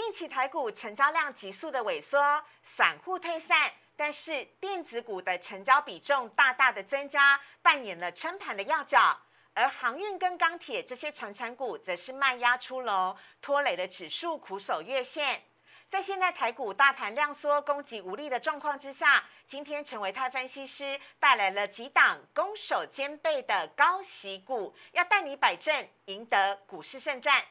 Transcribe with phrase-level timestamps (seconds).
[0.00, 9.18] 近期台股成交量急速的萎缩，散户退散，但是电子股的成交比重大大的增加，扮演了撑盘的要角。
[9.54, 15.42] 而航运跟钢铁这些长产股则是卖压出笼，拖累了指数苦守月线。
[15.88, 27.42] 在现在台股大盘量缩、供给无力的状况之下，今天陈维泰分析师带来了几档攻守兼备的高息股，要带你摆正，赢得股市胜战。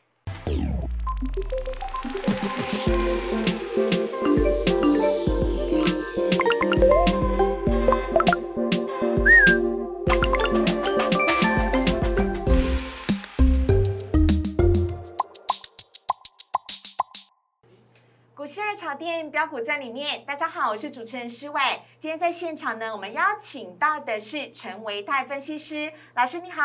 [18.33, 21.59] 股市二炒店标股在里面，大家好，我是主持人施伟。
[21.99, 26.61] 今天在现场呢，我们邀请到的是陈维泰分析师老师，你好。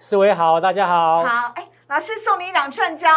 [0.00, 1.22] 思维好，大家好。
[1.24, 3.10] 好，哎，老师送你两串胶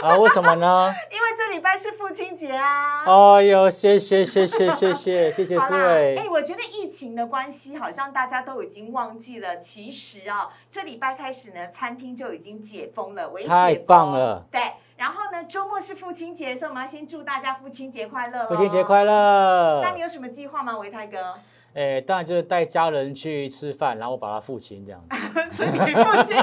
[0.00, 0.16] 啊？
[0.16, 0.90] 为什么呢？
[1.12, 3.04] 因为这礼拜是父亲节啊！
[3.04, 6.16] 哦呦，谢谢谢谢谢谢谢谢思伟！
[6.16, 13.54] 哎，我觉得疫情的关系，好像大家都已经忘记了，其实啊，这礼拜开始呢，餐厅就已经解封了，维解封。
[13.54, 14.46] 太棒了！
[14.50, 18.48] 对，然后呢，周末是父亲节，所以我们要先祝大家父亲节快乐。
[18.48, 19.82] 父亲节快乐！
[19.82, 21.34] 那你有什么计划吗，维泰哥？
[21.74, 25.16] 诶，当然就是带家人去吃饭，然后把它付清这样子。
[25.50, 26.36] 所以父亲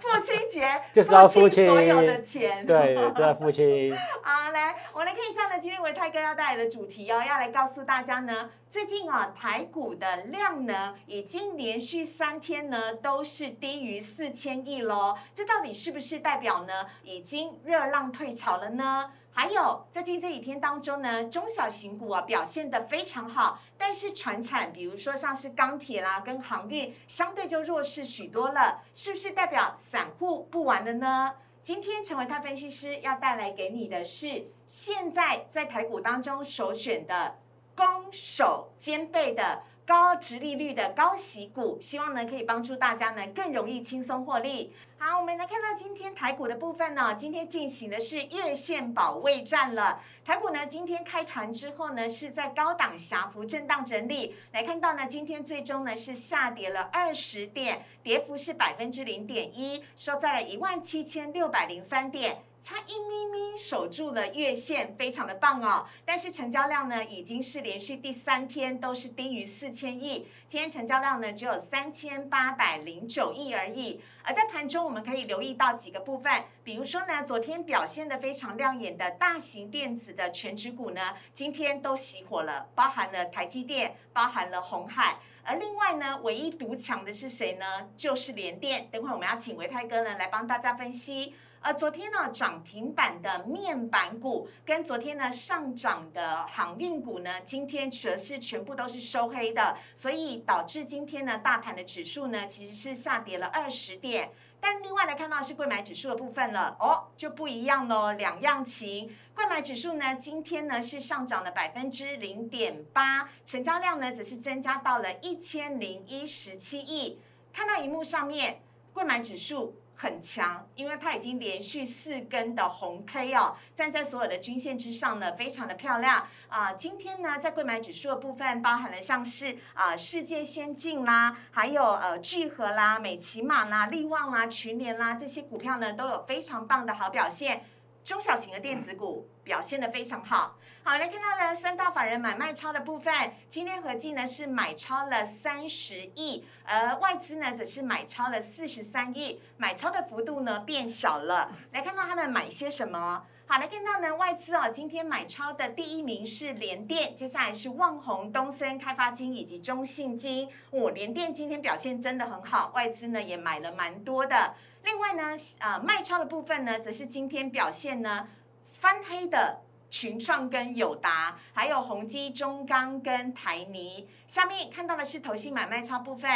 [0.00, 3.94] 父亲节就是要父亲所有的钱，对，就要付清。
[4.22, 19.10] 好，来，我来看一下呢，今天维泰哥要带来的主题哦，要来告诉大家呢，最近啊台股的量呢，已经连续三天呢都是低于四千亿喽，这到底是不是代表呢，已经热浪退潮了呢？
[19.38, 31.34] 还有，在近这几天当中呢，中小型股啊表现的非常好，但是船产，比如说像是钢铁啦跟航运，相对就弱势许多了，是不是代表散户不玩了呢？
[31.62, 37.36] 今天成为他分析师要带来给你的是，现在在台股当中首选的
[37.76, 39.64] 攻守兼备的。
[39.86, 44.72] 高值利率的高息股，希望呢可以帮助大家呢更容易轻松获利。
[44.98, 50.00] 好，我们来看到今天台股的部分呢，今天进行的是月线保卫战了。
[50.24, 62.38] 台股呢今天开盘之后呢是在高档狭幅震荡整理，来看到呢今天最终呢是下跌了二十点，跌幅是百分之零点一，收在了一万七千六百零三点。
[62.66, 65.86] 差一咪咪守住了月线，非常的棒哦。
[66.04, 70.26] 但是成交量呢，已经是连续第三天都是低于四千亿。
[70.48, 74.00] 今天成交量呢，只有三千八百零九亿而已。
[74.24, 85.18] 而在盘中，我们可以留意到几个部分，比如说呢，昨天表现的非常亮眼的大型电子的全指股呢，今天都熄火了，包含了台积电，包含了红海。
[85.44, 87.64] 而另外呢，唯一独强的是谁呢？
[87.96, 88.88] 就是联电。
[88.90, 91.32] 等会我们要请维泰哥呢来帮大家分析。
[91.60, 104.30] 呃，昨天呢涨停板的面板股跟昨天呢上涨的航运股呢，今天则是全部都是收黑的，所以导致今天呢大盘的指数呢其实是下跌了二十点。
[104.60, 109.12] 但另外来看到是贵买指数的部分了，哦就不一样喽，两样情。
[109.34, 117.18] 贵买指数呢今天呢是上涨了百分之零点八，成交量呢只是增加到了一千零一十七亿。
[117.52, 118.60] 看到荧幕上面
[118.92, 119.74] 贵买指数。
[119.96, 126.74] 很强，因为它已经连续四根的红 K 哦，站在所有的均线之上呢，非常的漂亮啊。
[126.74, 137.64] 今天呢，在贵买指数的部分，包含了像是啊世界先进啦，还有呃聚合啦、美骑马啦、力旺啦、群联啦这些股票呢，都有非常棒的好表现。
[138.06, 140.56] 中小型的电子股表现的非常好。
[140.84, 143.12] 好，来看到呢三大法人买卖超的部分，
[143.50, 151.50] 今天合计呢是买超了三十亿，而外资呢则是买超了四十三亿，买超的幅度呢变小了。
[151.72, 153.26] 来看到他们买些什么？
[153.48, 160.48] 好，来看到呢外资哦，今天买超的第一名是联电，接下来是旺宏、东森、开发金以及中信金。
[160.70, 164.54] 哦，联电今天表现真的很好，外资呢也买了蛮多的。
[164.86, 168.26] 另外呢，呃，卖超的部分呢，则是今天表现呢
[168.72, 169.60] 翻黑的。
[169.88, 174.06] 群创跟友达，还有宏基、中钢跟台泥。
[174.26, 176.28] 下面看到的是投信买卖超部分，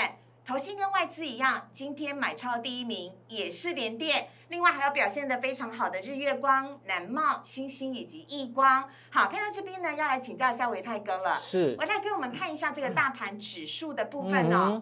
[0.46, 4.28] 投信跟外资一样，今天买超第一名也是联电。
[4.48, 8.88] 另外还有表现的非常好的日月光、南茂、星星以及易光。
[9.10, 11.34] 好，看到这边呢，要来请教一下维泰哥了。
[11.34, 14.80] 是，维泰哥，我们看一下这个大盘指数的部分哦。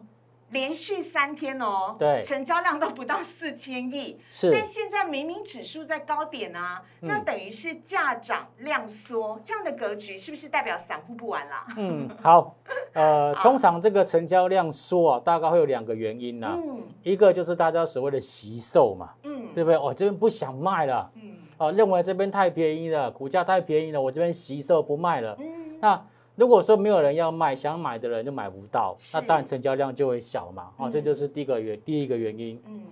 [0.50, 4.50] 连续三天哦，对，成交量都不到四千亿，是。
[4.50, 11.54] 但现在明明指数在高点啊，那等于是价涨量缩，这样的格局是不是代表散户不玩了？
[11.76, 12.54] 嗯，好，
[12.94, 19.78] 呃， 通常这个成交量缩啊，大概会有两个原因呐，嗯，一个就是大家所谓的惜售嘛，嗯，对不对？
[19.78, 25.36] 我这边不想卖了，嗯，哦，认为这边太便宜了，股价太便宜了，我这边惜售不卖了。
[25.38, 26.02] 嗯，那
[26.38, 30.70] 如果说没有人要卖，想买的人就买不到，那是当然成交量就会小嘛。
[30.76, 32.62] 哦，嗯这就是第一个原第一个原因。
[32.64, 32.82] 嗯，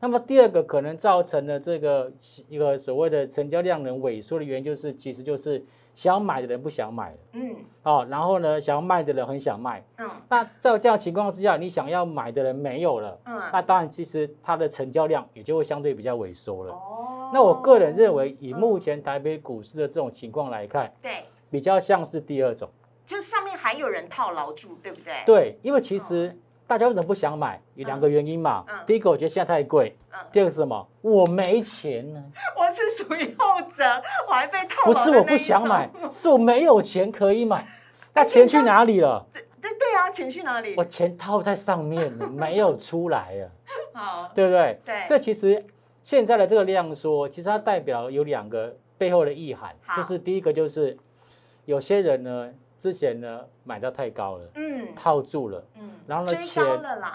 [0.00, 2.12] 那么第二个可能造成了这个
[2.48, 5.64] 一个所谓的成交量能萎缩的原因，就是其实就是
[5.94, 7.16] 想买的人不想买了。
[7.34, 7.54] 嗯，
[7.84, 9.84] 哦，然后呢，想要卖的人很想卖。
[9.98, 16.72] 嗯，那在这样情况之下，你想要买的人没有了，嗯，那当然其实它的成交量也就会相对比较萎缩了。
[16.72, 21.12] 哦，那我个人认为，以目前台北股市的这种情况来看，对，
[21.52, 22.68] 比较像是第二种。
[23.10, 26.32] 就是上面还有人套牢住，对不对？，对，因为其实
[26.64, 27.60] 大家为什么不想买？
[27.74, 28.64] 有两个原因嘛。
[28.68, 30.88] 嗯第一个，我觉得现在太贵；嗯，第二个是什么？
[31.00, 32.22] 我没钱呢。
[32.56, 33.84] 我是属于后者，
[34.28, 37.66] 我还被套牢不是我不想买，是我没有钱可以买。
[38.14, 39.26] 那钱去哪里了？
[39.32, 40.84] 对对啊，钱去哪里我？
[40.84, 43.50] 钱套在上面，没有出来啊，
[43.92, 44.80] 好，对不对？
[44.84, 45.64] 对这其实
[46.04, 50.96] 现在的这个量缩，其实它代表有两个背后的意涵，就是第一个就是
[51.64, 54.70] 有些人呢之前呢买到太高了，嗯。
[54.96, 56.64] 套住了，嗯，然后呢追钱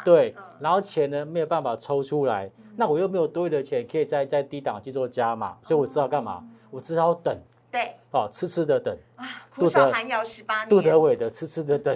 [0.06, 6.42] 对嗯，然后钱呢没有办法抽出来，那我又没有多余的钱可以再在低档去做加码，所以我知道干嘛？
[6.70, 7.36] 我只好等。
[7.70, 7.94] 对。
[8.12, 9.26] 哦，痴痴的等，啊，
[9.56, 11.94] 杜少德寒窑十八年，杜德伟的痴痴的等。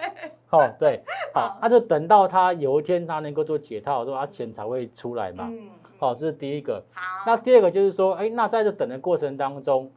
[0.50, 1.00] 哦，对，
[1.32, 5.46] 好，那就等到他有一天他能够做解套，说他钱才会出来嘛。
[5.48, 5.68] 嗯，
[6.00, 6.82] 好，这是第一个。
[6.92, 9.88] 好，那第二个就是说，哎，那在这等的过程当中，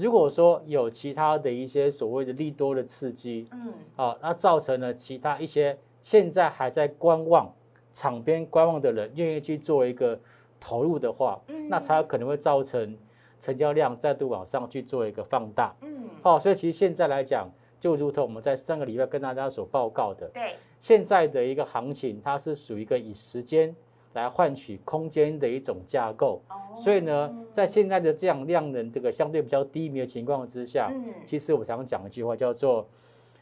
[0.00, 3.74] 如果说有其他的一些所谓的利多的刺激，嗯。
[3.94, 7.52] 好，那造成了其他一些现在还在观望、
[7.92, 10.18] 场边观望的人愿意去做一个
[10.58, 11.68] 投入的话，嗯。
[11.68, 12.96] 那才有可能会造成
[13.38, 15.74] 成交量再度往上去做一个放大。
[15.82, 23.74] 嗯，好，所以其实现在来讲，就如同我们在上个礼拜跟大家所报告的，对，现在的一个行情，它是属于一个以时间
[24.12, 26.42] 来换取空间的一种架构。
[26.48, 26.54] 哦。
[26.74, 32.86] 所以呢，在现在的这样量能这个相对比较低迷的情况之下，嗯，其实我常讲一句话叫做，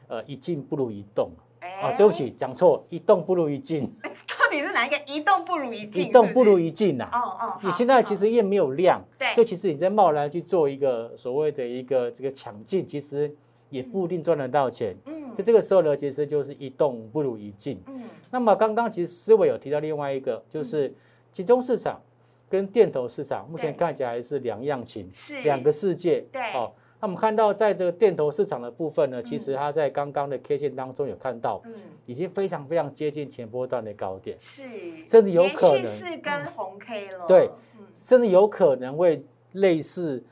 [0.09, 1.31] 呃，一静不如一动。
[1.61, 4.97] 啊，哎对不，起，讲错，一动不如一静， 到底是哪一个？
[5.07, 7.09] 一动不如一静，一动不如一静呐。
[7.13, 9.33] 哦哦，你现在其实也没有量，对。
[9.35, 13.35] 所以其实你在贸然去做一个所谓的一个这个抢进，其实
[13.71, 14.97] 也不一定赚得到钱。
[15.07, 15.35] 嗯。
[15.37, 17.81] 就这个时候呢，其实就是一动不如一静。
[17.87, 18.03] 嗯。
[18.31, 20.93] 那么刚刚其实思维有提到另外一个，就是
[21.31, 22.01] 集中市场
[22.49, 26.25] 跟电投市场目前看起来是两样情，是两个世界。
[26.33, 26.43] 对。
[26.55, 31.73] 哦，那我们看到在这个电投市场的部分呢，嗯其实它在刚刚的 K 线当中有看到，嗯。
[32.07, 34.63] 已经非常非常接近前波段的高点，是，
[35.07, 37.87] 甚至有可能四根红 K 了，对嗯。
[37.95, 39.23] 甚至有可能会
[39.53, 40.25] 类似，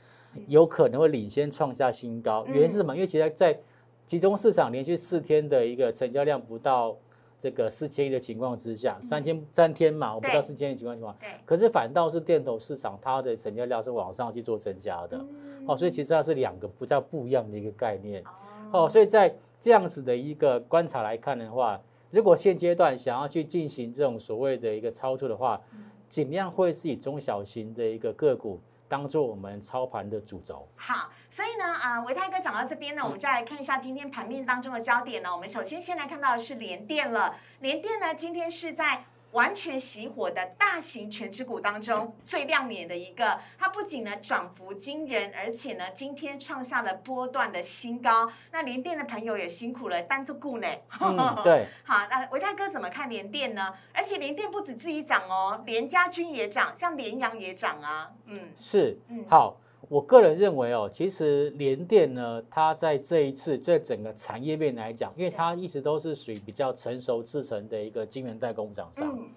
[0.46, 2.44] 有可能会领先创下新高。
[2.46, 2.94] 嗯原因是什么？
[2.94, 3.58] 因为其实在
[4.06, 6.96] 集中市场连续四天的一个成交量不到
[7.38, 15.18] 这个四千亿的情况之下，三千三天嘛，我不到对四千亿情况情况，对，可是反倒是电投市场它的成交量是往上去做增加的。
[15.18, 18.22] 嗯哦，所以其实它是两个比较不一样的一个概念。
[18.22, 21.80] 哦哦，所以在这样子的一个观察来看的话，
[22.10, 25.60] 如果现阶段想要去进行这种所谓的一个操作的话，
[26.08, 30.68] 尽量会是以中小型的一个个股当做我们操盘的主轴。
[30.76, 35.32] 好，所以呢，啊、维泰哥讲到这边呢，我们再来看一下今天盘面当中的焦点呢。
[35.32, 39.04] 我们首先先来看到的是联电了，联电呢今天是在。
[39.32, 48.30] 完全熄火的大型全指股当中最亮眼的一个，它不仅呢涨幅惊人，而且呢今天创下了波段的新高。
[48.50, 50.66] 那联电的朋友也辛苦了，单做股呢。
[51.00, 53.74] 嗯， 对，好，那维泰哥怎么看联电呢？
[53.92, 58.10] 而且联电不止自己涨哦，联家军也涨，像联阳也涨啊。
[58.26, 59.56] 嗯是嗯，好。
[59.88, 69.16] 我个人认为哦，其实联电呢，它在这一次在整个产业面来讲，因为它一直都是属于比较成熟制成的一个晶圆代工厂商。
[69.16, 69.28] 嗯，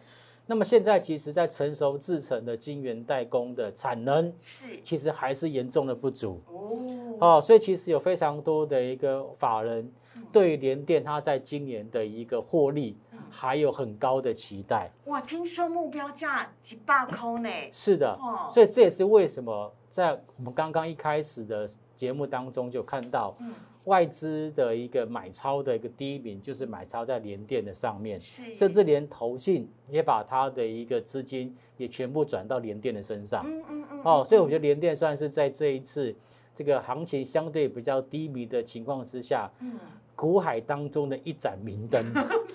[0.47, 6.41] 那么现在其实，在成熟制成的晶圆代工的产能，是其实还是严重的不足。
[6.47, 14.89] 哦，哦，所以其实有非常多的一个法人嗯对于联电它在今年的一个获利嗯还有很高的期待。
[15.05, 17.49] 哇，听说目标价几百块呢？
[17.71, 23.53] 是的，哦，所以这也是为什么在我们刚刚一开始的节目当中就看到嗯，
[23.85, 33.43] 外资的一个买超的一个第一名就是买超在联电的上面，是，甚至连投信也把它的一个资金也全部转到联电的身上。
[33.45, 36.15] 嗯嗯嗯，哦，所以我觉得，得联电算是在这一次
[36.53, 39.79] 这个行情相对比较低迷的情况之下，嗯，
[40.15, 42.05] 股海当中的一盏明灯，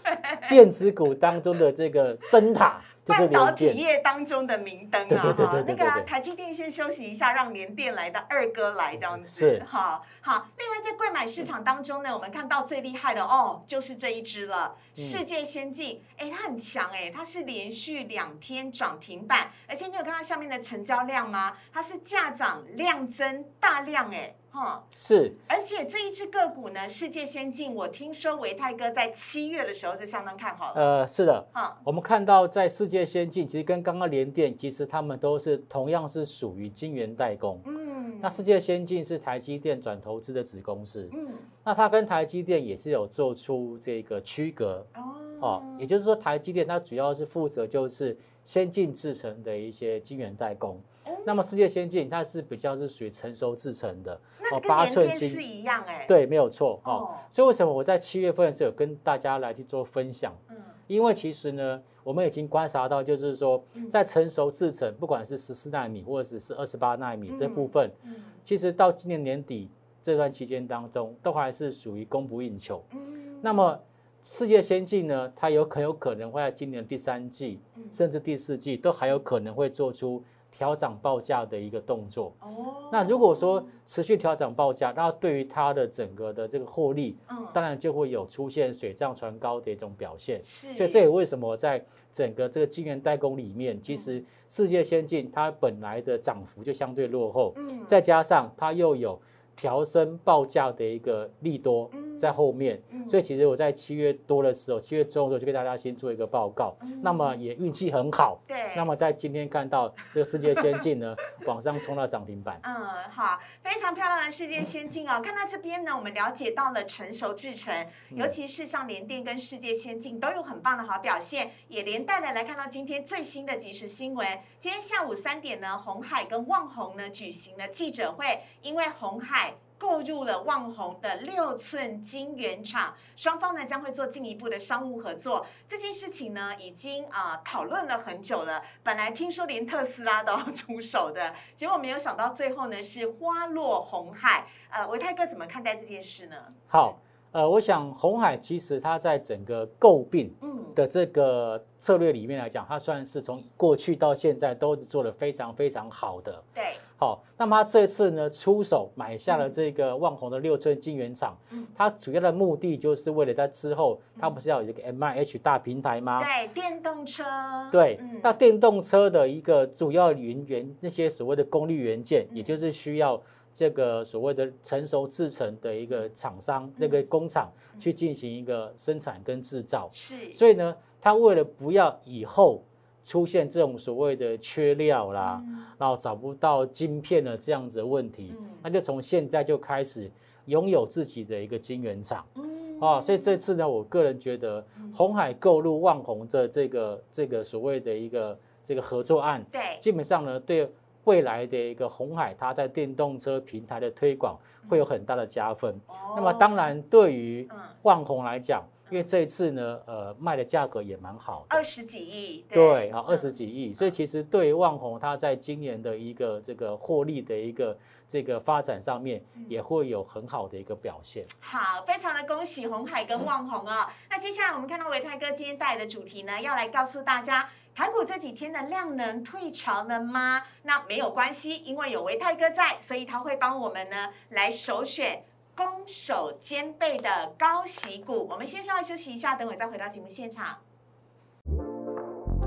[0.48, 3.74] 电子股当中的这个灯塔半导体。
[3.74, 5.34] 业当中的明灯啊，
[5.66, 10.48] 那个台积电先休息一下，让联电来的二哥来这样子，是好好。
[10.58, 21.56] 另外在贵买市场当中呢，我们看到最厉害的哦，就是这一只了，嗯世界先进，哎，它很强哎，它是连续两天涨停板，而且你有看到下面的成交量吗？
[21.72, 25.34] 它是价涨量增大量哎，哈，是。
[25.48, 37.60] 而且这一只个股呢，世界先进，我听说维泰哥在七月的时候就相当看好了，呃，是的，哈，我们看到在世界先进，其实跟刚刚联电，其实他们都是同样是属于晶圆代工。
[37.66, 41.32] 嗯，那世界先进是台积电转投资的子公司，嗯，
[41.64, 44.86] 那它跟台积电也是有做出这个区隔。
[44.94, 45.02] 哦。
[45.40, 51.12] 哦，也就是说台积电它主要是负责就是先进制程的一些晶圆代工，哦。
[51.26, 54.18] 那么世界先进它是比较是属于成熟制程的，
[54.60, 56.92] 八寸联电是晶，一样哎、，对，没有错哦。
[56.92, 60.36] 哦，所以为什么我在七月份的时候有跟大家来去做分享？
[60.50, 60.56] 嗯
[60.86, 69.70] 因为其实呢，我们已经观察到，就是说嗯，在成熟制程，不管是十四纳米或者是二十八纳米这嗯部分，嗯其实到今年年底
[70.02, 72.84] 这段期间当中，都还是属于供不应求。
[72.92, 73.80] 嗯那么
[74.22, 80.22] 世界先进呢，它有很有可能会在今年第三季嗯甚至第四季都还有可能会做出
[80.56, 82.32] 调涨报价的一个动作。
[82.40, 87.46] 哦，那如果说持续调涨报价，那对于它的整个的这个获利，嗯。
[87.52, 90.42] 当然就会有出现水涨船高的一种表现。
[90.42, 97.84] 是，所以这也为什么在整个这个晶圆代工里面，其实世界先进它本来的涨幅就相对落后，嗯。
[97.86, 99.20] 再加上它又有
[99.56, 108.40] 调升报价的一个利多嗯在后面，嗯所以其实我在七月多的时候，七月中的时候就跟大家先做一个报告，那么也运气很好。
[108.46, 111.14] 嗯对，那么在今天看到这个世界先进呢，
[111.46, 112.60] 往上冲到涨停板。
[112.62, 112.74] 嗯，
[113.10, 115.20] 好，非常漂亮的世界先进哦。
[115.22, 117.74] 看到这边呢，我们了解到了成熟制程，
[118.10, 124.26] 嗯尤其是像联电跟世界先进都有很棒的好表现，也连带的来看到今天最新的即时新闻。
[124.58, 129.54] 今天下午三点呢，红海跟旺宏呢举行了记者会，因为红海。
[129.78, 135.44] 购入了旺宏的六寸晶圆厂，双方呢将会做进一步的商务合作。
[135.66, 138.62] 这件事情呢，已经啊、呃讨论了很久了。
[138.82, 144.46] 本来听说连特斯拉都要出手的，结果没有想到最后呢是花落红海。
[144.70, 146.36] 呃，维泰哥怎么看待这件事呢？
[146.66, 146.98] 好，
[147.30, 156.42] 呃，我想红海其实它在整个诟病嗯，的这个策略里面来讲，它算是从过去到现在都做得非常非常好的。
[156.52, 166.22] 对，好，那么他这次呢出手买下了这个万宏的六寸晶圆厂嗯，它主要的目的就是为了在之后，它不是要有一个 M I H 大平台吗？
[166.22, 167.24] 对，电动车，
[167.72, 172.36] 对嗯，那电动车的一个主要元元那些所谓的功率元件，嗯。
[172.36, 173.20] 也就是需要
[173.54, 177.80] 这个所谓的成熟制成的一个厂商、那个工厂嗯。
[177.80, 179.88] 去进行一个生产跟制造。
[179.92, 182.62] 是，所以呢，他为了不要以后
[183.04, 185.62] 出现这种所谓的缺料啦，嗯。
[185.78, 188.48] 然后找不到晶片的这样子的问题，嗯。
[188.62, 190.10] 那就从现在就开始
[190.46, 192.24] 拥有自己的一个晶圆厂。
[192.36, 192.80] 嗯。
[192.80, 200.68] 啊，所以这次呢，我个人觉得红海购入万宏的这个这个所谓的一个这个合作案，对，基本上呢，对
[201.04, 204.36] 未来的一个红海它在电动车平台的推广
[204.68, 205.78] 会有很大的加分。
[206.16, 208.64] 那么当然，对于嗯，旺宏来讲，
[208.94, 211.64] 因为这一次呢，呃，卖的价格也蛮好的二。
[211.64, 217.76] 十几亿，对，好，嗯二十几亿，所以其实对于旺宏，它在今年的一个这个获利的一个
[218.08, 221.26] 这个发展上面，嗯也会有很好的一个表现。
[221.40, 223.88] 好，非常的恭喜红海跟万宏哦。
[224.08, 227.48] 那接下来我们看到维泰哥今天带来的主题呢，要来告诉大家。
[227.74, 230.44] 台股这几天的量能退潮了吗？
[230.62, 235.24] 那没有关系，因为有维泰哥在，所以他会帮我们呢来首选
[235.56, 238.26] 攻守兼备的高息股。
[238.30, 240.58] 我们先稍微休息一下，等会再回到节目现场。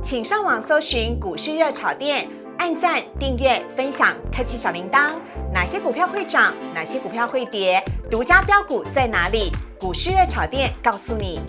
[0.04, 5.16] 请上网搜寻股市热炒店，按赞、订阅、分享，开启小铃铛。
[5.54, 6.54] 哪些股票会涨？
[6.74, 7.84] 哪些股票会跌？
[8.12, 9.52] 独家标股在哪里？
[9.80, 11.40] 股市热炒店告诉你。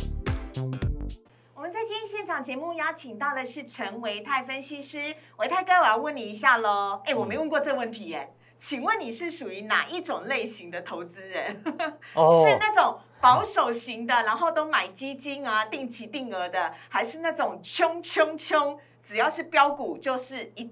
[1.54, 7.00] 我们在今天现场节目邀请到的是陈维泰分析师，维泰哥，我要问你一下喽。
[7.04, 11.62] 哎，我没问过这问题耶，请问你是属于哪一种类型的投资人？
[12.14, 20.68] 哦是那种保守型的，然后都买基金啊、定期定额的，还是那种冲冲冲，只要是标股就是一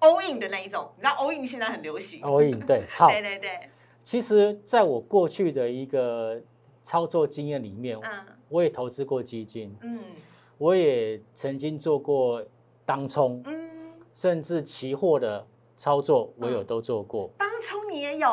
[0.00, 0.90] all in 的那一种？
[0.96, 3.08] 你知道 all in 现在很流行，all in 对， 好。
[3.08, 3.70] 对对对，
[4.02, 6.40] 其实，在我过去的一个
[6.82, 8.10] 操作经验里面，嗯
[8.48, 9.98] 我也投资过基金，嗯
[10.58, 12.42] 我也曾经做过
[12.84, 13.70] 当冲，嗯，
[14.14, 15.46] 甚至期货的
[15.76, 17.30] 操作，我有都做过。
[17.38, 18.28] 当冲你也有，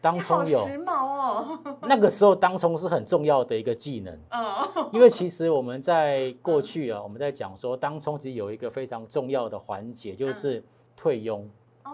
[0.00, 1.58] 当冲有好时髦哦。
[1.82, 4.52] 那个时候当冲是很重要的一个技能，嗯，
[4.92, 10.62] 因为其实我们在过去啊，我们在讲说当冲其实有一个非常重要的环节，就是
[10.96, 11.48] 退佣。
[11.84, 11.92] 哦，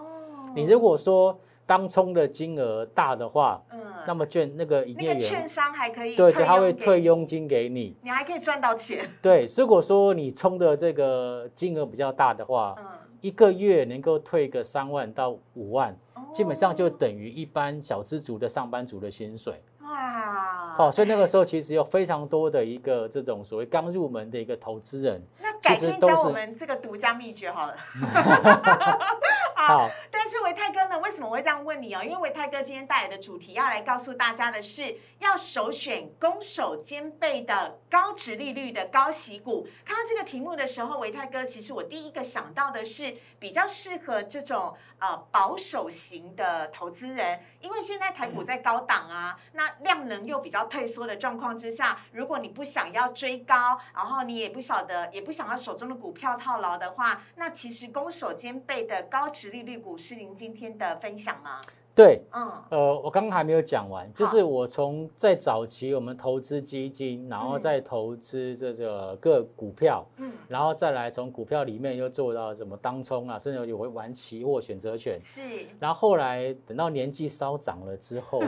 [0.55, 7.95] 你如果说当冲的金额大的话，嗯，那么券那个营业那个券，商还可以对对，他会退佣金给你。
[8.01, 9.07] 你还可以赚到钱。
[9.21, 12.85] 对，如果说你冲的这个金额比较大的话，嗯，
[13.21, 15.97] 一个月能够退个三万到五万，
[16.31, 19.61] 基本上就哦等于一般小资族的上班族的薪水。
[19.89, 25.19] 哇，好、所以那个时候其实有非常多的一个这种所谓刚入门的一个投资人。
[25.41, 27.75] 那改天教我们这个独家秘诀好了。
[29.55, 32.01] 好，但是维泰哥呢，为什么我会这样问你哦？
[32.03, 39.67] 因为维泰哥今天带来的主题要来告诉大家的是，要首选攻守兼备的高值利率的高息股。
[39.83, 53.55] 看到这个题目的时候，维泰哥其实我第一个想到的是比较适合这种呃保守型的投资人，因为现在台股在高档啊，那量能又比较退缩的状况之下，如果你不想要追高，
[53.93, 61.61] 然后你也不晓得也不想要手中的股票套牢的话，那其实攻守兼备的高值利率股是您今天的分享吗？
[61.95, 62.49] 对，嗯。
[62.69, 75.19] 呃，我刚刚还没有讲完，就是我从在早期我们投资基金，然后嗯再投资这个个股票，嗯，然后再来从股票里面又做到什么当冲啊，甚至有会玩期货、选择权。
[75.19, 75.41] 是。
[75.77, 78.41] 然后后来等到年纪稍长了之后，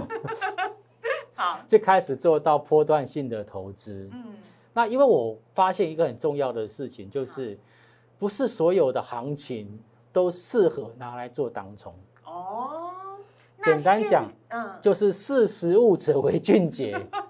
[1.35, 4.09] 好，就开始做到波段性的投资。
[4.13, 4.23] 嗯。
[4.73, 7.59] 那因为我发现一个很重要的事情，就是
[8.17, 9.79] 不是所有的行情
[10.13, 12.91] 都适合拿来做当冲，哦，
[13.61, 16.97] 简单讲，嗯，就是识时务者为俊杰。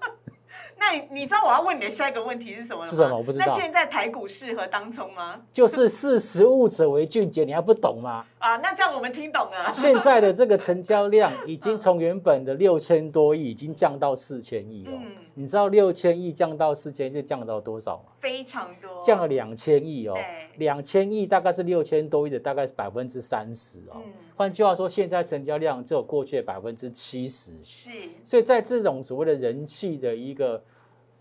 [0.84, 2.84] 那你你知道我要问你的下一个问题是什么吗？
[2.84, 5.40] 是什么我不知道那现在台股适合当冲吗？
[5.52, 8.24] 就是识时务者为俊杰，你还不懂吗？
[8.40, 9.70] 啊，那这样我们听懂了。
[9.72, 14.92] 现在的这个成交量 已经从原本的六千多亿，已经降到四千亿了。
[14.94, 18.12] 嗯你知道六千亿降到四千亿，这降到多少吗？
[18.20, 23.96] 非常多，降了两千亿哦对，两千亿大概是六千多亿的大概是百分之三十哦。
[23.96, 27.88] 嗯，换句话说，现在成交量只有过去的百分之七十，是，
[28.22, 30.62] 所以在这种所谓的人气的一个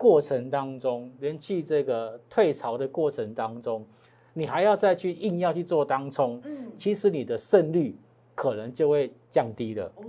[0.01, 3.85] 过程当中，人气这个退潮的过程当中，
[4.33, 7.95] 你还要再去硬要去做当冲，嗯，其实你的胜率
[8.33, 9.85] 可能就会降低了。
[9.97, 10.03] 哦，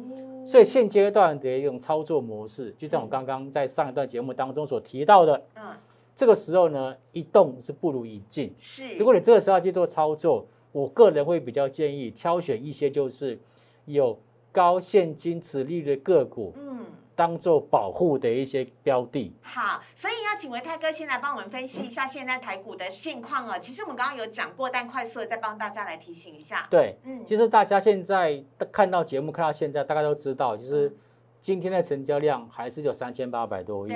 [0.46, 5.74] 所以现阶段的一种操作模式，就像我刚刚在上一段节目当中所提到的，嗯，
[6.16, 8.50] 这个时候呢，一动是不如一静。
[8.56, 13.38] 是，如果你这个时候要去做操作，我个人会比较建议挑选一些就是
[13.84, 14.18] 有
[14.50, 16.78] 高现金值利率的个股，嗯。
[17.22, 19.32] 当做保护的一些标的。
[19.42, 23.56] 好，所以要请维泰哥先来帮我们分析一下现在台股的现况哦。
[23.60, 26.66] 其实我们刚刚有讲过，但快速的再帮大家来提醒一下。
[26.68, 30.92] 对，嗯，其实大家现在看到节目看到现在，大家都知道，就是
[31.40, 33.92] 今天的成交量还是有三千八百多亿，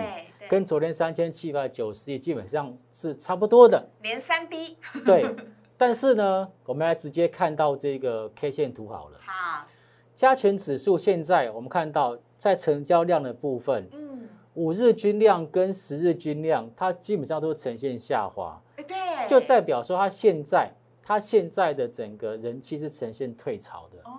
[0.49, 3.91] 跟昨天三千七百九十亿基本上是差不多的。
[4.03, 4.79] 连三低。
[5.05, 5.35] 对，
[5.77, 9.19] 但是呢，我们来直接看到这个 K 线图好了。
[9.21, 9.67] 好，
[10.15, 18.97] 加权指数现在我们看到在成交量的部分，嗯，五日均量跟十日均量，它基本上都呈现下滑，哎对，
[19.29, 20.71] 就代表说它现在
[21.03, 23.99] 它现在的整个人气是呈现退潮的。
[24.05, 24.19] 哦，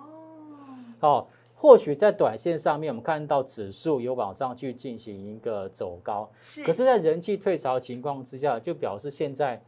[1.00, 9.60] 哦，或许在短线上面，我们看到指数有往上去进行一个走高，是，可是，在人气退潮的情况之下，就表示现在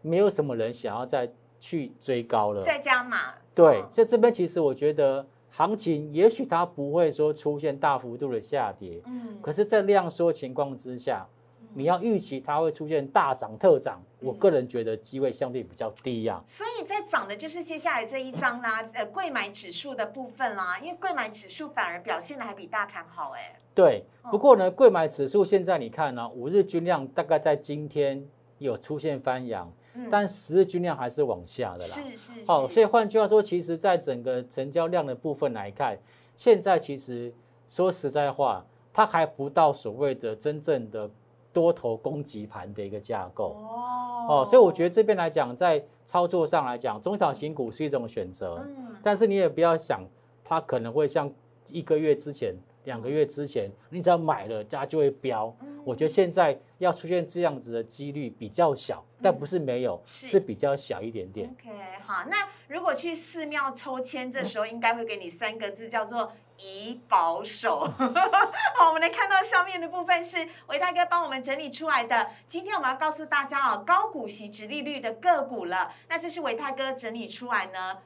[0.00, 2.62] 没有什么人想要再去追高了。
[2.62, 3.34] 再加码。
[3.54, 11.26] 对，哦所以这边其实我觉得行情也许它不会说出现大幅度的下跌，嗯，可是，在量缩情况之下，
[11.74, 28.24] 你要预期它会出现大涨特涨，我嗯个人觉得机会相对比较低呀、所以在涨的就是接下来这一章啦，呃，贵买指数的部分啦，因为贵买指数反而表现的还比大盘好，哎，对，哦不过呢，贵买指数现在你看呢、五日均量大概在今天
[28.58, 29.72] 有出现翻扬，嗯
[30.10, 31.96] 但十日均量还是往下的啦。
[31.96, 35.98] 是是哦，所以换句话说，其实在整个成交量的部分来看，
[36.36, 37.32] 现在其实
[37.68, 41.10] 说实在话，它还不到所谓的真正的
[41.52, 43.56] 多头攻击盘的一个架构。
[43.58, 43.84] 哦
[44.28, 50.04] 哦，所以我觉得这边来讲，在操作上来讲，中小型股是一种选择，嗯，但是你也不要想
[50.44, 51.30] 它可能会像
[51.70, 55.54] 一个月之前、两个月之前，你只要买了，它就会飙。
[55.60, 61.48] 嗯我觉得现在要出现这样子的几率比较小，但不是没有，是比较小一点点。
[61.48, 61.70] OK，
[62.04, 67.88] 好，那如果去寺庙抽签，这时候应该会给你三个字，叫做以保守。
[68.76, 72.28] 好，我们来看到上面的部分是维大哥帮我们整理出来的。
[72.48, 75.90] 今天我们要告诉大家啊，高股息、直利率的个股了。
[76.10, 77.96] 那这是维大哥整理出来呢，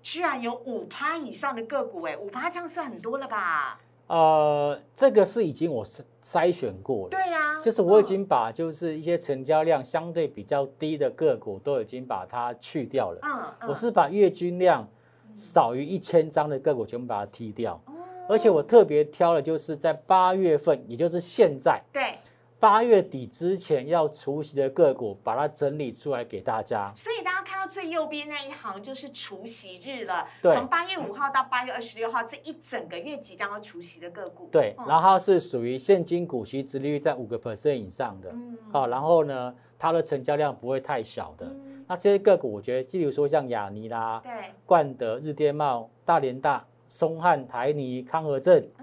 [0.00, 3.80] 居然有五趴以上的个股，哎，五趴这样算很多了吧？
[4.06, 13.18] 呃，这个是已经我筛筛选过了，对呀、就是我已嗯经把就是一些成交量相对比较低的个股都已经把它去掉了。
[13.22, 13.68] 嗯嗯。
[13.68, 14.86] 我是把月均量
[15.34, 17.94] 少于一千张的个股全部把它踢掉，哦。
[18.28, 22.14] 而且我特别挑了就是在八月份，也就是现在对，
[22.62, 26.92] 八月底之前要除息的个股，把它整理出来给大家。
[26.94, 41.44] 所以大家看到最右边那一行就是除息日了，对从八月五号到八月二十六号这一整个月即将要除息的个股，对，嗯然后它是属于现金股息殖利率在五个 percent 以上的，嗯好，然后呢，它的成交量不会太小的。
[41.46, 44.30] 嗯那这些个股，我觉得，例如说像亚尼啦、对，
[44.64, 48.81] 冠德、日电茂、大连大、松汉、台泥、康和正、嗯，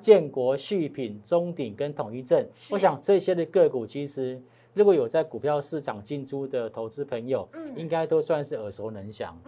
[0.00, 4.40] 建国、续品、中鼎跟统一正，我想这些的个股，其实
[4.74, 7.60] 如果有在股票市场进出的投资朋友，嗯。
[7.76, 9.38] 应该都算是耳熟能详。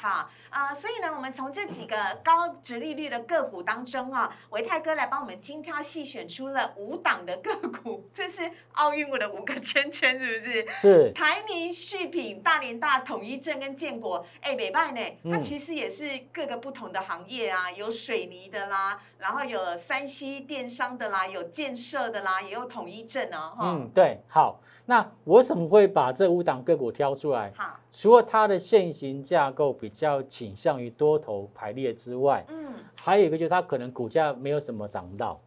[0.00, 10.68] 嗯，好啊、所以呢，我们从这几个高值利率的个股当中啊，维泰哥来帮我们精挑细选出了五档的个股， 这是奥运我的五个圈圈，是不是？
[10.70, 24.60] 是，台泥、续品、大连大、统一正跟建国，哎，北拜呢，它嗯其实也是各个不同的行业啊，有水泥的啦，然后有山西电商的啦，有建设的啦，也有统一正啊，哈、嗯，对，好。
[24.90, 27.52] 那我为什么会把这五档个股挑出来？
[27.54, 32.72] 好，除了它的现行架构比较倾向于多头排列之外，嗯。
[32.96, 35.40] 还有一个就是它可能股价没有什么涨到，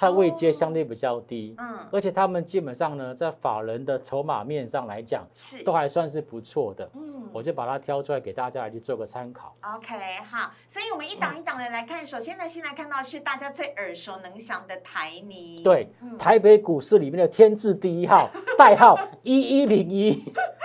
[0.00, 6.90] 它位阶相对比较低，嗯，而且他们基本上呢，在法人的筹码面上来讲，是都，还算是不错的。
[6.94, 9.54] 嗯我就把它挑出来给大家来去做个参考。
[9.60, 9.94] OK，
[10.28, 12.04] 好，所以我们一档一档的来看。
[12.04, 20.18] 首先呢，先来看到是大家最耳熟能详的台泥，对，嗯台北股市里面的天字第一号，代号 一一零一，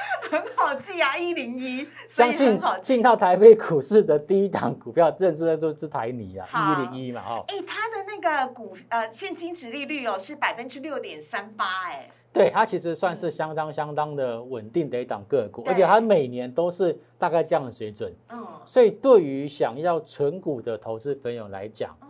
[0.76, 2.60] 记啊，一零一，相信。
[2.82, 6.60] 进到台北股市的第一档股票，认知的就是台泥啊，好。
[6.60, 18.46] 一一零一嘛，哦，哎，它的那个股呃现金值利率哦是百分之六点三八，哎，对，它其实算是相当相当的稳定的一档个股，而且它每年都是大概这样的水准，嗯。
[18.66, 22.08] 所以对于想要存股的投资朋友来讲，嗯。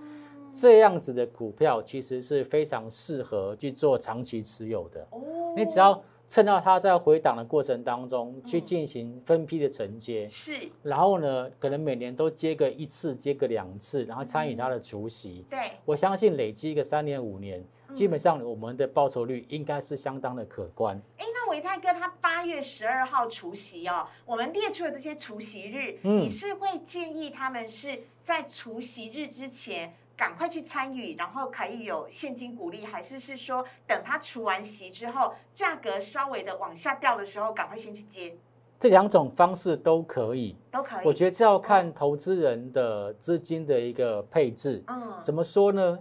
[0.54, 5.06] 这样子的股票其实是非常适合去做长期持有的。
[5.12, 5.20] 哦。
[5.56, 10.70] 你只要趁到它在回档的过程当中去嗯进行分批的承接，是。
[10.82, 15.46] 然后呢，可能每年都接个一次、接个两次，然后参与它的除息。
[15.50, 17.96] 对，我相信累积一个三年、五年，嗯。
[17.96, 21.00] 基本上我们的报酬率应该是相当的可观。
[21.18, 26.22] 哎，那维泰哥他八月十二号除夕哦，我们列出了这些除夕日，嗯。
[26.22, 38.36] 你是会建议他们是在除夕日之前赶快去参与，然后可以有现金鼓励，还是是说等他除完息之后，价格稍微的往下掉的时候，赶快先去接，
[38.80, 41.06] 这两种方式都可以，都可以。
[41.06, 44.84] 我觉得这要看投资人的资金的一个配置。
[44.88, 46.00] 嗯，怎么说呢？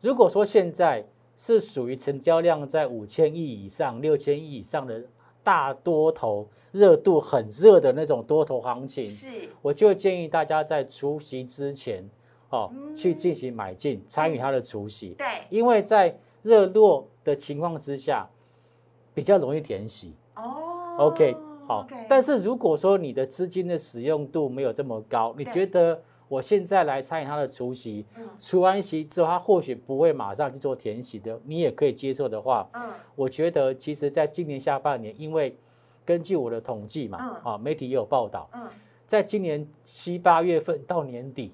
[0.00, 1.04] 如果说现在
[1.36, 5.02] 是属于成交量在五千亿以上、六千亿以上的
[5.42, 12.08] 大多头、热度很热的那种多头行情，是我就建议大家在除夕之前，
[12.50, 12.94] 哦，嗯。
[12.94, 15.26] 去进行买进，参与它的除夕，对。
[15.50, 18.28] 因为在热络的情况之下，
[19.12, 20.14] 比较容易填息。
[20.34, 21.86] 哦 OK，好。
[22.08, 28.26] 但是如果说你的资金的使用度没有这么高，你对觉得我现在来参与它的除息，嗯。
[28.38, 32.82] 除完息之后，它或许不会马上去做填息的，你也可以接受的话，嗯。
[33.14, 35.56] 我觉得其实在今年下半年，因为
[36.04, 37.52] 根据我的统计嘛，嗯。
[37.52, 38.66] 啊，媒体也有报道，嗯。
[39.06, 41.52] 在今年七八月份到年底，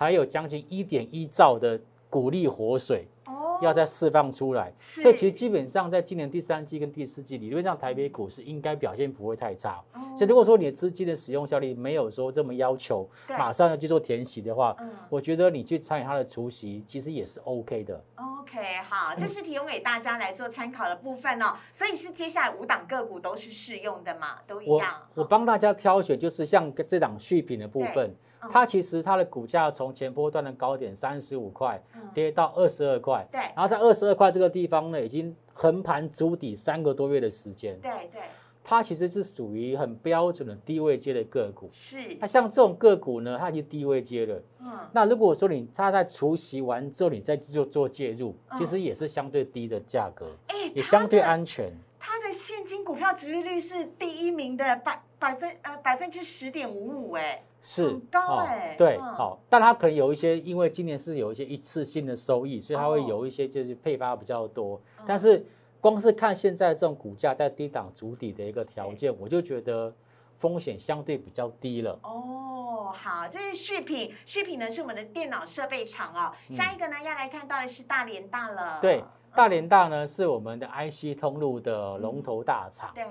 [0.00, 9.72] 还有将近一点一兆的股利活水哦，要再释放出来，所以其实基本上在今年第三季跟第四季，理论上台北股市应该表现不会太差。
[9.92, 18.02] 哦所以如果说你的资金的使用效率没有说这么要求，对马上要去做填息的话，嗯我觉得你去参与它的除息，其实也是 OK 的。
[18.40, 21.56] OK，好，这是提供给大家来做参考的部分哦。
[21.72, 24.96] 所以是接下来五档个股都是适用的嘛，都一样。
[25.14, 28.14] 我帮大家挑选，就是像这档续品的部分
[28.50, 38.22] 它其实它的股价从前波段的高点三十五块嗯跌到二十二块，对然后在二十二块这个地方呢，已经横盘筑底三个多月的时间，对对
[38.70, 41.68] 它其实是属于很标准的低位阶的个股。
[41.72, 44.40] 是那，像这种个股呢，它已经低位阶了。
[44.60, 51.72] 嗯那如果说你它在除息完之后，你再做做介入，嗯其实也是相对低的价格，哎，也相对安全。
[51.98, 64.80] 它的现金股票值利率是第一名的百百分呃百分之十点五五，哎，是很高哦欸对，嗯好，但它可能有一些，因为今年是有一些一次性的收益，所以它会哦有一些就是配发比较多。
[64.98, 65.44] 嗯但是
[65.80, 69.92] 光是看现在这种股价在低档筑底的一个条件，我就觉得
[70.36, 71.98] 风险相对比较低了。
[72.02, 76.32] 哦，哦，好，这是续品，续品呢是我们的电脑设备厂哦。
[76.50, 78.78] 下一个呢要来看到的是大连大了。
[78.80, 79.02] 对，
[79.34, 82.90] 大连大呢是我们的 IC 通路的龙头大厂。
[82.94, 83.04] 对，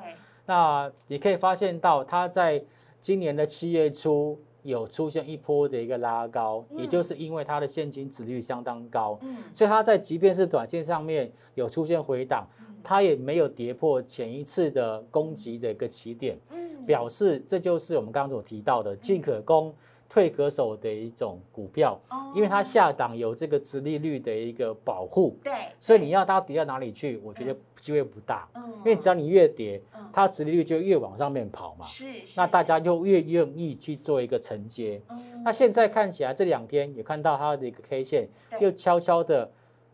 [0.46, 2.64] 那也可以发现到它在
[3.00, 12.48] 今年的七月初有出现一波的一个拉高，也就是因为它的现金值率相当高，嗯，所以它在即便是短线上面有出现回档，
[12.84, 16.38] 它也没有跌破前一次的攻击的一个起点。
[16.52, 19.74] 嗯，表示这就是我们刚刚所提到的进可攻、
[20.10, 22.34] 退可守的一种股票，哦。
[22.36, 35.02] 因为它下档有这个殖利率的一个保护，对，所以你要它跌到哪里去，我觉得机会不大，嗯，因为只要你越跌嗯，它殖利率就越往上面跑嘛，是，是那大家就越愿意去做一个承接。
[35.10, 35.44] 嗯。
[35.44, 38.28] 那现在看起来这两天也看到它的一个 K 线
[38.60, 39.50] 又悄悄的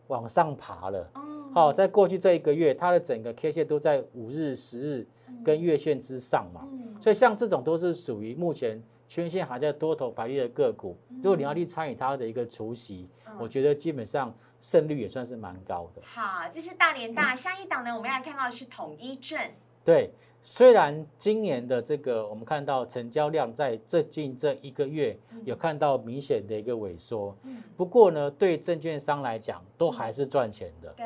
[0.08, 1.10] 往上爬了。
[1.14, 1.52] 嗯。
[1.54, 5.06] 好、在过去这一个月，它的整个 K 线都在五日、十日
[5.42, 6.94] 跟月线之上嘛，嗯。
[7.00, 10.96] 所以像这种都是属于目前圈线还在多头排列的个股。
[11.22, 16.02] 如果你要去参与它的一个除息，嗯我觉得基本上胜率也算是蛮高的。
[16.04, 17.34] 好，这是大连大。
[17.34, 19.38] 下一档呢，我们要看到的是统一证。
[19.84, 20.10] 对，
[20.48, 31.04] 虽然今年的这个我们看到成交量在最近这一个月有看到明显的一个萎缩，嗯，不过呢，对证券商来讲都还是赚钱的对，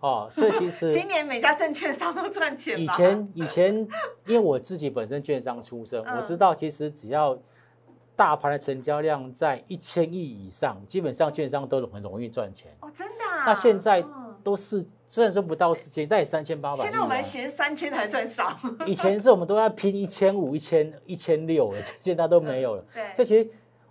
[0.00, 0.26] 哦。
[0.30, 2.80] 所以其实 今年每家证券商都赚钱？
[2.80, 3.74] 以前以前，
[4.26, 7.38] 因为我自己本身券商出身，嗯我知道其实只要
[8.16, 12.74] 大盘的成交量在一千亿以上，基本上券商都很容易赚钱。
[12.80, 13.44] 哦，真的啊。
[13.44, 17.20] 那现在嗯都是虽然说不到四千，但也三千八百亿现在我们啊。
[17.20, 18.56] 嫌三千还算少。
[18.86, 22.84] 以前是我们都要拼一千五、一千、一千六， 现在都没有了。
[22.94, 23.46] 对，这其实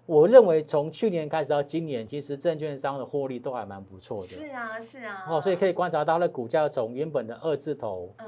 [0.08, 4.28] 我认为从去年开始到今年，其实证券商的获利都还蛮不错的。
[4.28, 5.26] 是啊，是啊。
[5.30, 8.26] 哦，所以可以观察到那股价从原本的二字头、嗯，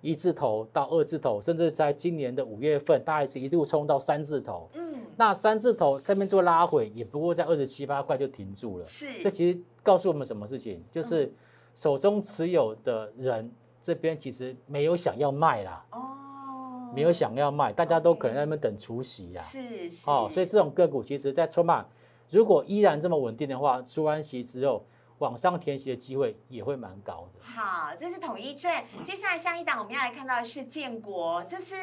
[0.00, 4.70] 一字头到二字头，甚至在今年的五月份，大概是一度冲到三字头。
[4.72, 8.84] 嗯，那三字头这边做拉回，也不过在二十七八块就停住了。
[8.86, 9.06] 是。
[9.20, 10.82] 这其实告诉我们什么事情？
[10.90, 11.32] 就是
[11.76, 19.42] 手中持有的人这边其实没有想要卖啦，哦，没有想要卖，大家都可能在那边等除息呀。
[19.42, 20.10] 是是。
[20.10, 21.86] 哦，所以这种个股其实在筹码
[22.30, 24.84] 如果依然这么稳定的话，出完息之后
[25.18, 27.40] 往上填息的机会也会蛮高的。
[27.40, 28.72] 好，这是统一证。
[29.04, 31.76] 接下来下一档我们要来看到的是建国，这是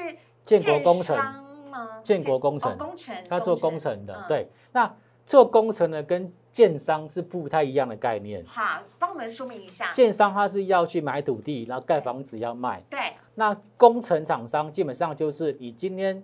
[0.43, 1.15] 建国工程
[1.69, 2.01] 吗？
[2.03, 4.25] 建国工程哦工程，他做工程的，嗯。
[4.27, 4.93] 对，那
[5.25, 8.45] 做工程的跟建商是不太一样的概念。
[8.45, 9.91] 好，帮我们说明一下。
[9.91, 12.81] 建商他是要去买土地，然后盖房子要卖。
[12.89, 12.99] 对，
[13.35, 16.23] 那工程厂商基本上就是你今天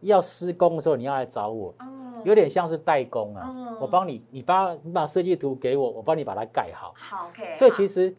[0.00, 3.44] 要施工的时候，你要来找我，嗯，有点像是代工啊。
[3.46, 6.92] 嗯我帮你，你把你把设计图给我，我帮你把它盖好。
[6.98, 7.54] 好，OK。
[7.54, 8.16] 所以其实，实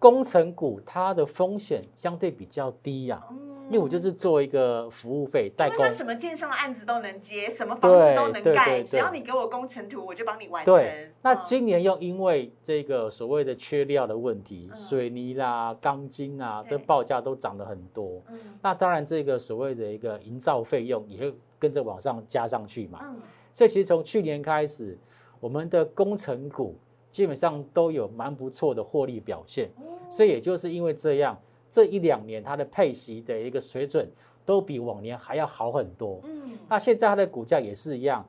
[0.00, 5.88] 工程股它的风险相对比较低呀、嗯因为我就是做一个服务费代工。
[5.88, 10.74] 什么建商的案子都能接，什么房子都能盖，只要你给我工程图，我就帮你完成。
[10.74, 18.20] 对，那嗯今年又因为这个所谓的缺料的问题，嗯水泥啦、钢筋啊对的报价都涨了很多。
[18.30, 22.98] 嗯那当然，这个所谓的一个营造费用也会跟着往上加上去嘛。
[23.04, 23.18] 嗯，
[23.52, 24.98] 所以其实从去年开始，
[25.38, 26.74] 我们的工程股
[27.10, 29.68] 基本上都有蛮不错的获利表现。
[29.76, 34.10] 哦所以也就是因为这样，这一两年它的配息的一个水准
[34.44, 36.20] 都比往年还要好很多。
[36.24, 38.28] 嗯，那现在它的股价也是一样，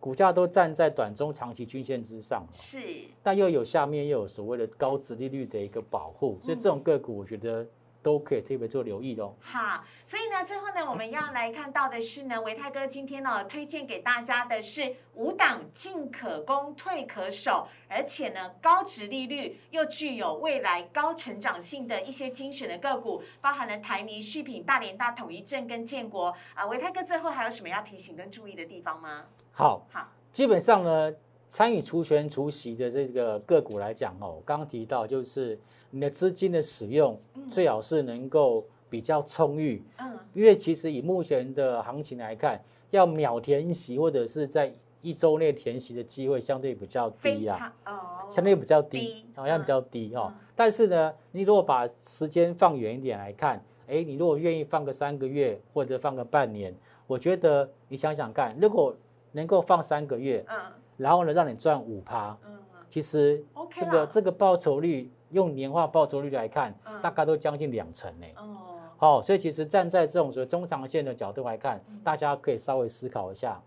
[0.00, 2.80] 股价都站在短中长期均线之上，是。
[3.22, 7.64] 但又有下面又有所谓的高值利率的一个保护，所以这种个股我觉得
[8.02, 9.34] 都可以特别做留意哦。
[9.40, 26.66] 好，所以呢，最后呢，我们要来看到的是呢， 维泰哥今天呢推荐给大家的是五档进可攻，退可守，而且呢高值利率又具有未来高成长性的一些精选的个股，包含了台泥、续品、大连大、统一证跟建国啊。
[26.66, 29.26] 维泰哥最后还有什么要提醒跟注意的地方吗？
[29.52, 31.12] 好，好，基本上呢，
[31.50, 35.58] 参与除权除息的这个个股来讲哦，我刚刚提到就是
[35.90, 50.32] 你的资金的使用最好是能够比较充裕，嗯，因为其实以目前的行情来看，要秒填息或者是在一周内填息的机会相对比较低啊，哦，相对比较低低，好像比较低哦。
[50.32, 50.34] 嗯。
[50.54, 56.72] 但是呢，你如果把时间放远一点来看，哎，你如果愿意放个三个月或者放个半年，
[57.08, 58.94] 我觉得你想想看，如果
[59.32, 60.56] 能够放三个月，嗯
[61.00, 62.58] 然后呢让你赚五趴，嗯
[62.88, 63.44] 其实
[63.76, 67.00] 这个啦这个报酬率用年化报酬率来看，嗯。
[67.00, 68.26] 大概都将近两成呢。
[68.36, 68.56] 哦，
[68.96, 73.62] 好、所以其实站在这种所谓中长线的角度来看，大家可以稍微思考一下。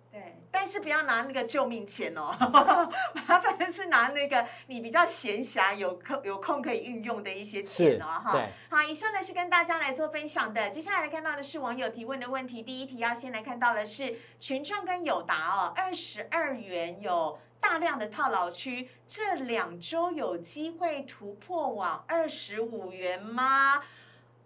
[0.53, 2.31] 对，但是不要拿那个救命钱哦，
[3.27, 8.47] 麻烦是拿那个你比较闲暇有空有空可以运用的一些钱哦，哈。
[8.69, 10.69] 好，以上呢是跟大家来做分享的。
[10.69, 23.81] 接下来看到的是网友提问的问题，第一题要先来看到的是群创跟友达哦，二十二元有大量的套牢区，这两周有机会突破往二十五元吗？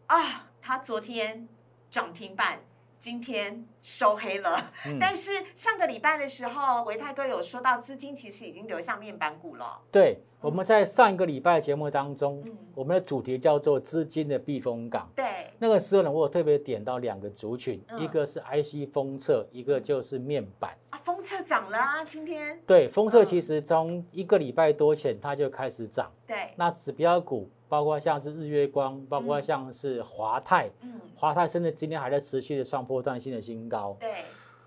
[0.08, 1.48] 啊，他昨天
[1.92, 2.60] 涨停板。
[3.00, 9.80] 今天收黑了，嗯但是上个礼拜的时候，维泰哥有说到资金其实已经流向面板股了。
[9.92, 15.10] 对，我们在上一个礼拜节目当中，嗯我们的主题叫做资金的避风港。
[15.16, 20.76] 对，那个时候呢，我有特别点到两个族群，嗯一个是 IC 封测，一个就是面板。
[21.08, 22.60] 啊，封测涨了啊，今天。
[22.68, 26.12] 对，封测嗯其实从一个礼拜多前它就开始涨。
[26.28, 33.96] 对，那指标股包括像是日月光，包括嗯像是华泰，嗯，华泰甚至今天还在持续的创波段性的新高。
[34.00, 34.26] 对，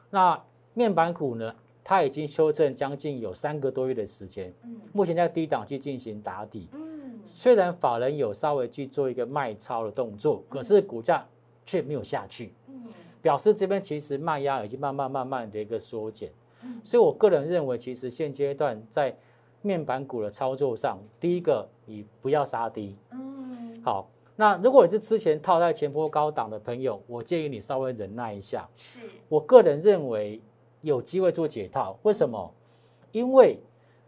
[0.08, 6.68] 那面板股呢，它已经修正将近有三个多月的时间，嗯目前在低档去进行打底。
[6.72, 11.26] 嗯，虽然法人有稍微去做一个卖超的动作，可是股价
[11.66, 12.88] 却没有下去，嗯
[13.22, 16.30] 表示这边其实卖压已经慢慢慢慢的一个缩减。
[16.62, 19.16] 嗯所以我个人认为，其实现阶段在
[19.62, 24.10] 面板股的操作上，第一个你不要杀低，嗯，好。
[24.36, 28.66] 那如果你是之前套在前波高档的朋友，我建议你稍微忍耐一下。
[28.74, 30.40] 是，我个人认为
[30.80, 32.50] 有机会做解套，为什么？
[33.12, 33.58] 因为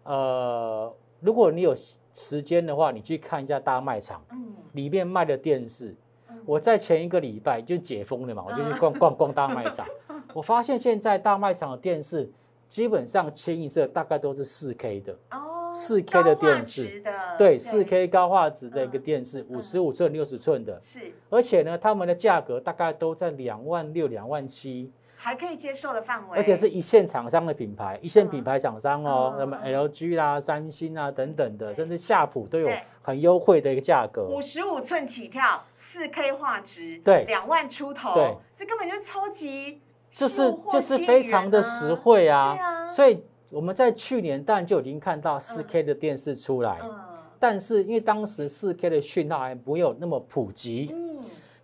[0.04, 1.74] 呃，如果你有
[2.14, 5.96] 时间的话，你去看一下大卖场嗯里面卖的电视嗯。
[6.44, 9.86] 我在前一个礼拜就解封了嘛，我就去逛逛逛大卖场，
[10.34, 12.30] 我发现现在大卖场的电视
[12.68, 17.02] 基本上清一色大概都是四 K 的，哦，4K 的电视
[17.36, 19.56] 对，四 K 高画质的一个嗯电视，嗯。
[19.56, 21.12] 五十五寸、六十寸的，是。
[21.30, 24.90] 而且呢，他们的价格大概都在两万六、两万七。
[25.24, 29.38] 还可以接受的范围，而且是一线厂商的品牌，一线品牌厂商哦，嗯。
[29.38, 32.68] 那么 LG 啦、三星啊等等的，甚至夏普都有
[33.02, 34.24] 很优惠的一个价格。
[34.24, 37.24] 五十五寸起跳，四 K 画质，对。
[37.26, 39.80] 两万出头，对，这根本就是超级
[40.10, 42.88] 就是就是非常的实惠啊。
[42.88, 46.98] 所以我们在去年当然就已经看到四 K 的电视出来，嗯。
[47.38, 51.20] 但是因为当时四 K 的讯号还没有那么普及，嗯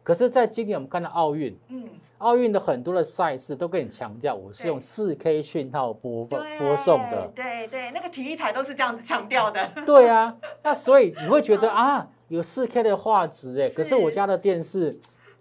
[0.09, 7.31] 可是，在今年我们看到奥运，嗯，奥运的很多的赛事都跟你强调，我是用四 K 讯号播放播送的。
[7.37, 14.99] 对对，那个体育台都是这样子强调的， 对啊，那所以你会觉得 啊，有四 K 的画质哎，可是我家的电视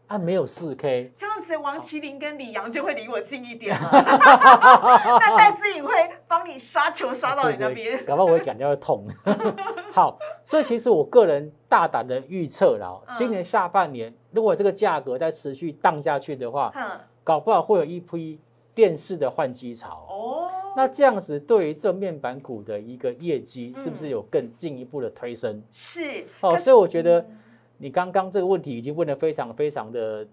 [0.07, 3.89] 啊没有四 K，这样子王麒麟跟李阳就会离我近一点了，
[5.21, 5.91] 那戴志颖会
[6.27, 9.05] 帮你杀球杀到你那边，搞不好我会感觉到痛。
[9.91, 13.15] 好，所以其实我个人大胆的预测啦，嗯。
[13.17, 18.39] 今年下半年如果这个价格再持续荡下去的话，哼，搞不好会有一批
[18.73, 20.05] 电视的换机潮。
[20.09, 24.11] 哦，那这样子对于这面板股的一个业绩，是不是嗯。
[24.11, 25.61] 有更进一步的推升？
[25.69, 27.37] 是哦，所以我觉得嗯
[27.77, 30.25] 你刚刚这个问题已经问得非常非常的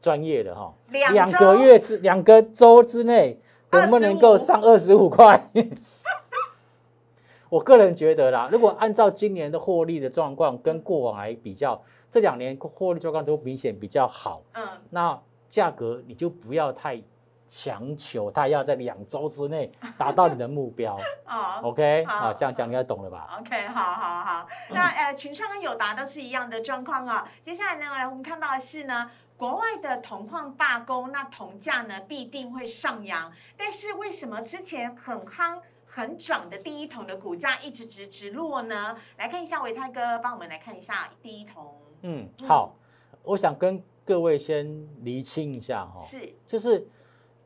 [0.00, 0.74] 专业了哈。
[0.90, 3.38] 两个月之两个周之内，
[3.70, 5.42] 能不能够上二十五块？
[7.48, 14.42] 我个人觉得啦，如果按照今年的获利的状况跟过往来比较，这两年获利状况都明显比较好。
[14.54, 17.02] 嗯，那价格你就不要太
[17.50, 20.96] 强求，他要在两周之内达到你的目标。
[21.26, 21.58] 哦。
[21.64, 27.28] OK 好啊，这样讲应该懂了吧？OK，好好好，那呃，群创跟友达都是一样的状况啊。
[27.44, 33.32] 接下来呢，来我们看到的是呢，国外的铜矿罢工，那铜价呢必定会上扬。
[33.56, 38.96] 但是为什么之前很夯、很涨的第一桶的股价一直直直落呢？
[39.18, 42.76] 来看一下维泰哥，帮我们来看一下第一桶，嗯，嗯好，
[43.24, 44.66] 我想跟各位先
[45.02, 46.86] 厘清一下哈、是，就是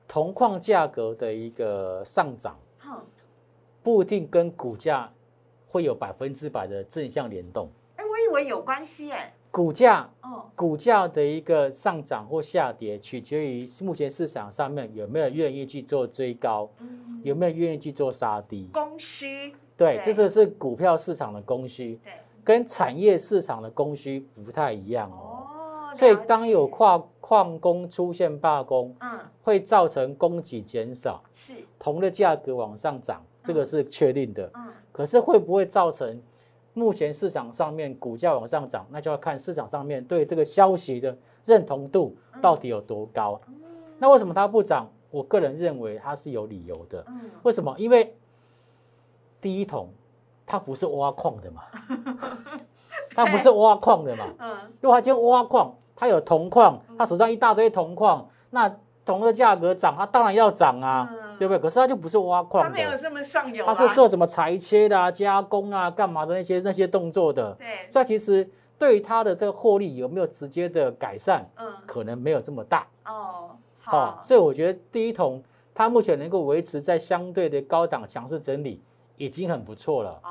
[0.06, 3.00] 铜矿价格的一个上涨，哼，
[3.82, 5.10] 不一定跟股价
[5.66, 7.68] 会有百分之百的正向联动。
[7.96, 18.68] 哎，我以为有关系哎，股价哦，股价的一个上涨或下跌，取决于目前市场上面有没有人愿意去做追高，嗯，有没有人愿意去做杀低。
[18.72, 20.02] 供需，对，对。
[20.04, 22.12] 这个是股票市场的供需，对，
[22.42, 25.46] 跟产业市场的供需不太一样哦。
[25.90, 34.50] 哦，所以了当有解，矿矿工出现罢工，嗯，会造成供给减少，是，铜的价格往上涨，这个是确定的。
[34.52, 36.20] 嗯，可是会不会造成
[36.74, 38.86] 目前市场上面股价往上涨？
[38.90, 43.40] 那就要看市场上面对这个消息的认同度到底有多高。
[43.48, 43.54] 嗯
[43.98, 44.86] 那为什么它不涨？
[45.10, 47.02] 我个人认为它是有理由的。
[47.08, 47.74] 嗯，为什么？
[47.78, 48.14] 因为
[49.40, 49.88] 第一桶
[50.44, 51.62] 它不是挖矿的嘛，
[53.14, 54.26] 它不是挖矿的嘛。
[54.38, 58.70] 嗯，如果它今天挖矿，他有铜矿，他手上一大堆铜矿，那
[59.06, 61.08] 铜的价格涨，它当然要涨啊。
[61.10, 61.58] 嗯对不对？
[61.58, 67.52] 可是它就不是挖矿的，没有这么上游它啊，是做什么裁切的、啊、加工啊、干嘛的那些那些动作的。
[67.54, 72.86] 对，所以其实对于它的这个获利有没有直接的改善，嗯，可能没有这么大。
[73.04, 73.50] 哦，
[73.80, 75.42] 好、好，所以我觉得第一桶
[75.74, 78.80] 它目前能够维持在相对的高档强势整理，
[79.16, 80.20] 已经很不错了。
[80.22, 80.30] 哦，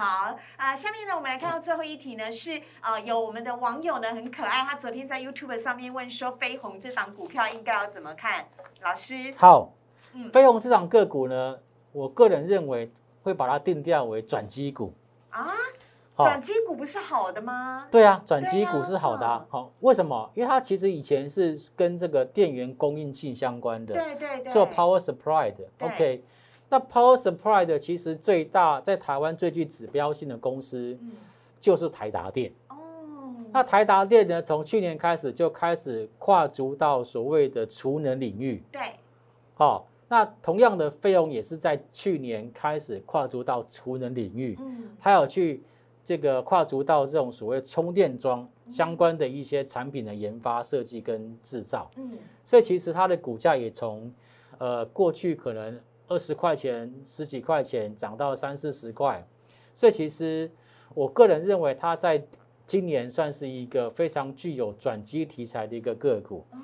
[0.00, 8.46] 好啊、下面呢，我们来看到最后一题呢，是呃，有我们的网友呢很可爱，他昨天在 YouTube 上面问说，飞鸿这档股票应该要怎么看？
[8.82, 9.74] 老师，好
[10.14, 11.58] 嗯，飞鸿这档个股呢，
[11.92, 12.90] 我个人认为
[13.22, 14.94] 会把它定调为转机股。
[15.28, 15.48] 啊，
[16.14, 17.86] 好转机股不是好的吗？
[17.90, 19.46] 对啊，转机股是好的。
[19.50, 20.30] 好，为什么？
[20.34, 25.64] 因为它其实以前是跟这个电源供应器相关的，对对对，做 power supply 的。
[25.76, 26.24] 对 OK，
[26.70, 31.10] 那 power supply 的其实最大在台湾最具指标性的公司嗯，
[31.60, 32.50] 就是台达电。
[32.68, 32.76] 哦，
[33.52, 38.62] 那台达电呢，从去年开始就开始跨足到所谓的储能领域。
[38.70, 38.92] 对，
[39.54, 45.60] 好、那同样的费用也是在去年开始跨足到储能领域，嗯，还有去
[46.04, 51.90] 这个跨足到这种所谓充电桩相关的一些产品的研发、设计跟制造。
[51.96, 54.12] 嗯，所以其实它的股价也从
[54.58, 55.78] 呃过去可能
[56.10, 59.24] 二十块钱、十几块钱涨到三四十块，
[59.74, 60.50] 所以其实
[60.92, 62.20] 我个人认为它在
[62.66, 66.44] 今年算是一个非常具有转机题材的一个个股。
[66.50, 66.58] 哦，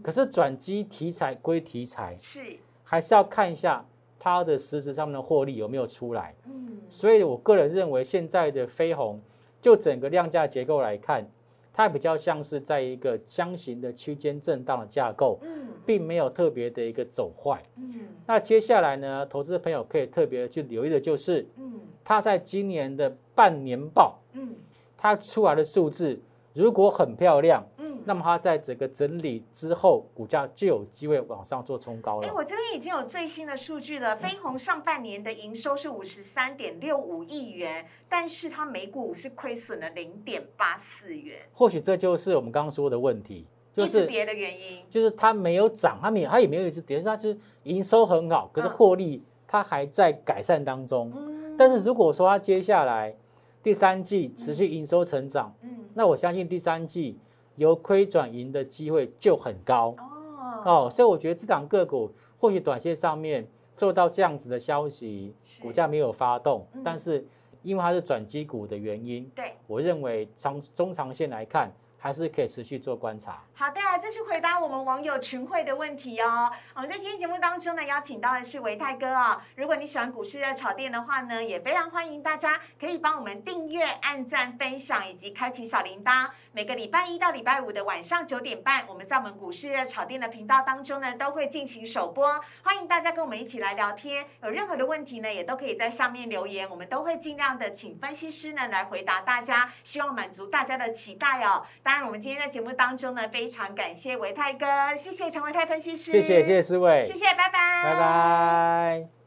[0.00, 3.84] 可是转机题材归题材，是，还是要看一下
[4.16, 6.32] 它的实质上面的获利有没有出来。
[6.46, 9.20] 嗯，所以我个人认为现在的飞鸿，
[9.60, 11.28] 就整个量价结构来看，
[11.76, 17.60] 它比较像是在一个箱型的区间震荡的架构，嗯，并没有特别的一个走坏。
[17.76, 17.92] 嗯，
[18.24, 24.54] 那接下来呢，投资朋友可以特别去留意的就是，嗯，它在今年的半年报，嗯，
[24.96, 26.16] 它出来的数字
[26.52, 32.34] 如果很漂亮，嗯，那么它在整个整理之后，股价就有机会往上做冲高哎，了。
[32.34, 44.84] 我这边已经有最新的数据了，飞鸿上半年的营收是五十三点六五亿元，但是它每股是亏损了零点八四元，或许这就是我们刚刚说的问题，就是一直跌的原因。
[44.90, 51.12] 就是它没有涨，它没有它也没有一直跌，它就是营收很好，可是嗯获利它还在改善当中。
[51.14, 53.14] 嗯但是如果说它接下来
[53.62, 57.16] 第三季持续营收成长，嗯，那我相信第三季
[57.56, 59.94] 由亏转盈的机会就很高。
[59.98, 60.86] 哦。
[60.86, 63.46] 哦，所以我觉得这档个股或许短线上面
[63.76, 67.26] 受到这样子的消息，股价没有发动嗯，但是
[67.62, 71.72] 因为它是转机股的原因，对，我认为长中长线来看
[72.04, 73.42] 还是可以持续做观察。
[73.54, 76.52] 好的，这是回答我们网友群会的问题哦。
[76.74, 79.40] 我们在今天节目当中呢，邀请到的是维泰哥哦。
[79.56, 86.28] 如果你喜欢股市热炒店的话呢，也非常欢迎大家可以帮我们订阅、按赞、分享以及开启小铃铛。
[86.52, 94.26] 每个礼拜一到礼拜五的晚上九点半，我们在我们股市热炒店的频道当中呢，都会进行首播，欢迎大家跟我们一起来聊天。
[94.42, 101.64] 有任何的问题呢，也都可以在上面留言，我们都会尽量的请分析师呢来回答大家，希望满足大家的期待哦。
[101.94, 104.66] 当然，我们今天在节目当中呢，非常感谢维泰哥，
[104.96, 107.06] 谢谢陈维泰分析师，谢谢谢谢思伟。
[107.06, 109.23] 谢，谢，拜拜，拜拜。